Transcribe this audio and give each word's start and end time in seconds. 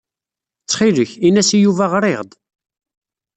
Ttxil-k, 0.61 1.11
ini-as 1.27 1.49
i 1.55 1.57
Yuba 1.63 1.85
ɣriɣ-d. 1.93 2.31